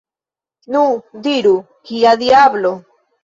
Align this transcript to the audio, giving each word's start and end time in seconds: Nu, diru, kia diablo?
Nu, 0.75 0.79
diru, 1.27 1.51
kia 1.91 2.15
diablo? 2.25 2.73